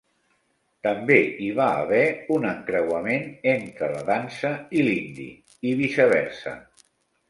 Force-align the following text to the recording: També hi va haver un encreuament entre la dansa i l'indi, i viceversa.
També 0.87 1.17
hi 1.43 1.49
va 1.59 1.67
haver 1.83 2.01
un 2.39 2.49
encreuament 2.53 3.29
entre 3.55 3.93
la 3.95 4.05
dansa 4.11 4.55
i 4.81 4.91
l'indi, 4.91 5.31
i 5.75 5.81
viceversa. 5.87 6.61